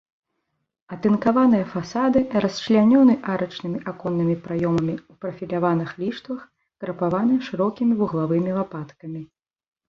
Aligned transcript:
Атынкаваныя 0.95 1.65
фасады 1.73 2.19
расчлянёны 2.45 3.13
арачнымі 3.33 3.79
аконнымі 3.91 4.35
праёмамі 4.47 4.95
ў 4.95 5.13
прафіляваных 5.27 5.89
ліштвах, 6.05 6.41
крапаваны 6.85 7.39
шырокімі 7.51 7.93
вуглавымі 8.01 8.51
лапаткамі. 8.59 9.21